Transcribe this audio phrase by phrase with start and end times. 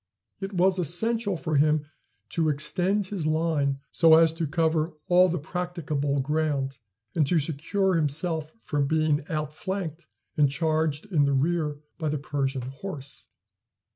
[0.39, 1.85] It was essential for him
[2.29, 6.79] to extend his line so as to cover all the practicable ground,
[7.13, 12.63] and to secure himself from being outflanked and charged in the rear by the Persian
[12.63, 13.27] horse.